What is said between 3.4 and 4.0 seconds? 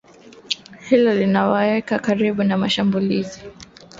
karibuni ya